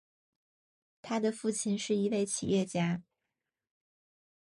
[1.03, 3.03] 他的父亲是一位企业家。